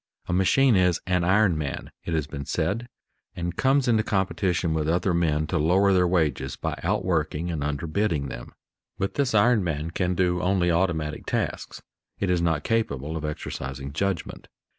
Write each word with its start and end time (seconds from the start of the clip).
A 0.27 0.33
machine 0.33 0.75
is 0.75 0.99
"an 1.05 1.23
iron 1.23 1.55
man," 1.59 1.91
it 2.05 2.15
has 2.15 2.25
been 2.25 2.47
said, 2.47 2.89
and 3.35 3.55
comes 3.55 3.87
into 3.87 4.01
competition 4.01 4.73
with 4.73 4.89
other 4.89 5.13
men 5.13 5.45
to 5.45 5.59
lower 5.59 5.93
their 5.93 6.07
wages 6.07 6.55
by 6.55 6.73
outworking 6.81 7.51
and 7.51 7.61
underbidding 7.63 8.27
them. 8.27 8.55
But 8.97 9.13
this 9.13 9.35
iron 9.35 9.63
man 9.63 9.91
can 9.91 10.15
do 10.15 10.41
only 10.41 10.71
automatic 10.71 11.27
tasks; 11.27 11.83
it 12.17 12.31
is 12.31 12.41
not 12.41 12.63
capable 12.63 13.15
of 13.15 13.23
exercising 13.23 13.93
judgment. 13.93 14.47